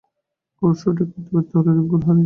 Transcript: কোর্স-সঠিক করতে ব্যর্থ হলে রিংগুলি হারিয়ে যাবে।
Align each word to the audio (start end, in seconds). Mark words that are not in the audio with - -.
কোর্স-সঠিক 0.61 1.07
করতে 1.07 1.29
ব্যর্থ 1.33 1.51
হলে 1.57 1.71
রিংগুলি 1.71 2.01
হারিয়ে 2.01 2.07
যাবে। 2.07 2.19